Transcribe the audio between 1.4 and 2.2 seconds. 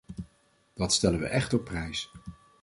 op prijs.